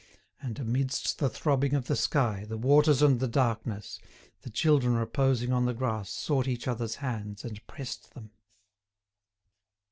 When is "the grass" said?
5.65-6.09